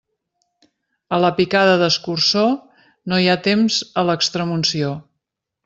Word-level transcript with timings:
A 1.17 1.19
la 1.23 1.29
picada 1.39 1.75
d'escurçó, 1.83 2.47
no 3.13 3.21
hi 3.25 3.29
ha 3.35 3.39
temps 3.51 3.79
a 4.03 4.07
l'extremunció. 4.11 4.93